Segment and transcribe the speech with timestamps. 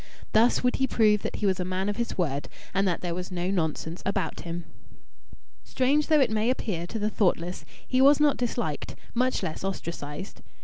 [0.33, 3.13] Thus would he prove that he was a man of his word and that there
[3.13, 4.63] was no nonsense about him.
[5.63, 10.41] Strange though it may appear to the thoughtless, he was not disliked much less ostracised.